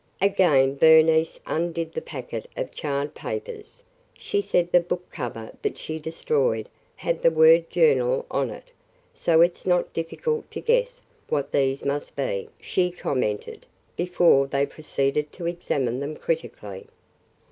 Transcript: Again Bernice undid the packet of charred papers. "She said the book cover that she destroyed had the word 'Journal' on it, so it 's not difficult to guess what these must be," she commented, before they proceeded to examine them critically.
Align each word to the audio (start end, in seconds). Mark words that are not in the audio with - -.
Again 0.19 0.77
Bernice 0.77 1.39
undid 1.45 1.93
the 1.93 2.01
packet 2.01 2.49
of 2.57 2.71
charred 2.71 3.13
papers. 3.13 3.83
"She 4.17 4.41
said 4.41 4.71
the 4.71 4.79
book 4.79 5.07
cover 5.11 5.51
that 5.61 5.77
she 5.77 5.99
destroyed 5.99 6.69
had 6.95 7.21
the 7.21 7.29
word 7.29 7.69
'Journal' 7.69 8.25
on 8.31 8.49
it, 8.49 8.71
so 9.13 9.41
it 9.41 9.55
's 9.57 9.65
not 9.67 9.93
difficult 9.93 10.49
to 10.49 10.59
guess 10.59 11.03
what 11.29 11.51
these 11.51 11.85
must 11.85 12.15
be," 12.15 12.49
she 12.59 12.89
commented, 12.89 13.67
before 13.95 14.47
they 14.47 14.65
proceeded 14.65 15.31
to 15.33 15.45
examine 15.45 15.99
them 15.99 16.15
critically. 16.15 16.87